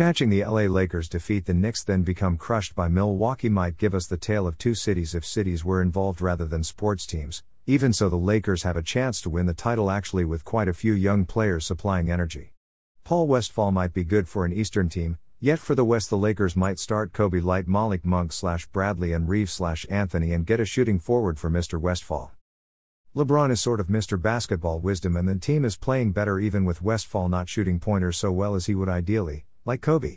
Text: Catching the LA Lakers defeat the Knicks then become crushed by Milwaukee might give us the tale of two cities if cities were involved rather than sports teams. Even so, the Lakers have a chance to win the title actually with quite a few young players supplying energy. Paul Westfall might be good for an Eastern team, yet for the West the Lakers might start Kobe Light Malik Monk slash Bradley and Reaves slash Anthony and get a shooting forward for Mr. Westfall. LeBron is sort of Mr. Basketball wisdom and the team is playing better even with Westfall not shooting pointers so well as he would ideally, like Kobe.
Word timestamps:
Catching 0.00 0.30
the 0.30 0.42
LA 0.42 0.62
Lakers 0.62 1.10
defeat 1.10 1.44
the 1.44 1.52
Knicks 1.52 1.84
then 1.84 2.04
become 2.04 2.38
crushed 2.38 2.74
by 2.74 2.88
Milwaukee 2.88 3.50
might 3.50 3.76
give 3.76 3.94
us 3.94 4.06
the 4.06 4.16
tale 4.16 4.46
of 4.46 4.56
two 4.56 4.74
cities 4.74 5.14
if 5.14 5.26
cities 5.26 5.62
were 5.62 5.82
involved 5.82 6.22
rather 6.22 6.46
than 6.46 6.64
sports 6.64 7.04
teams. 7.04 7.42
Even 7.66 7.92
so, 7.92 8.08
the 8.08 8.16
Lakers 8.16 8.62
have 8.62 8.78
a 8.78 8.82
chance 8.82 9.20
to 9.20 9.28
win 9.28 9.44
the 9.44 9.52
title 9.52 9.90
actually 9.90 10.24
with 10.24 10.42
quite 10.42 10.68
a 10.68 10.72
few 10.72 10.94
young 10.94 11.26
players 11.26 11.66
supplying 11.66 12.10
energy. 12.10 12.54
Paul 13.04 13.26
Westfall 13.26 13.72
might 13.72 13.92
be 13.92 14.02
good 14.02 14.26
for 14.26 14.46
an 14.46 14.54
Eastern 14.54 14.88
team, 14.88 15.18
yet 15.38 15.58
for 15.58 15.74
the 15.74 15.84
West 15.84 16.08
the 16.08 16.16
Lakers 16.16 16.56
might 16.56 16.78
start 16.78 17.12
Kobe 17.12 17.40
Light 17.40 17.68
Malik 17.68 18.06
Monk 18.06 18.32
slash 18.32 18.66
Bradley 18.68 19.12
and 19.12 19.28
Reaves 19.28 19.52
slash 19.52 19.84
Anthony 19.90 20.32
and 20.32 20.46
get 20.46 20.60
a 20.60 20.64
shooting 20.64 20.98
forward 20.98 21.38
for 21.38 21.50
Mr. 21.50 21.78
Westfall. 21.78 22.32
LeBron 23.14 23.50
is 23.50 23.60
sort 23.60 23.80
of 23.80 23.88
Mr. 23.88 24.18
Basketball 24.18 24.80
wisdom 24.80 25.14
and 25.14 25.28
the 25.28 25.34
team 25.34 25.62
is 25.62 25.76
playing 25.76 26.12
better 26.12 26.38
even 26.38 26.64
with 26.64 26.80
Westfall 26.80 27.28
not 27.28 27.50
shooting 27.50 27.78
pointers 27.78 28.16
so 28.16 28.32
well 28.32 28.54
as 28.54 28.64
he 28.64 28.74
would 28.74 28.88
ideally, 28.88 29.44
like 29.70 29.82
Kobe. 29.82 30.16